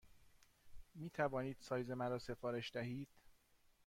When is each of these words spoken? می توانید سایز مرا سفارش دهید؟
می 0.95 1.09
توانید 1.09 1.57
سایز 1.59 1.91
مرا 1.91 2.19
سفارش 2.19 2.71
دهید؟ 2.71 3.09